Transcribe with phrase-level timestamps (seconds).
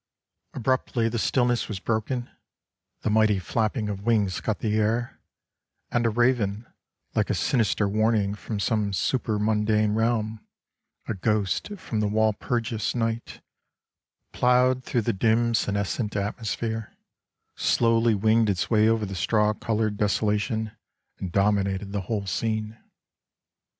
[0.55, 2.27] Abruptly the stillness was broken,
[3.01, 5.19] the mighty flapping of wings cut the air,
[5.91, 6.65] and a raven,
[7.13, 10.43] like a sinister warning from some supermundane realm,
[11.07, 13.41] a ghost from the Walpurgis night,
[14.31, 16.97] ploughed through the dim senescent atmosphere,
[17.55, 20.71] slowly winged its way over the straw colored desolation
[21.19, 22.75] and dominated the whole scene.